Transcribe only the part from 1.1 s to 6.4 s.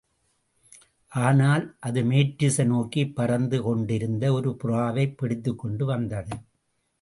ஆனால் அது மேற்றிசை நோக்கிப் பறந்து கொண்டிருந்த ஒரு புறாவைப் பிடித்துக்கொண்டு வந்தது.